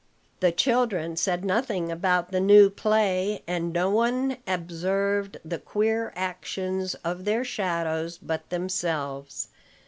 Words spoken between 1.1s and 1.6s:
said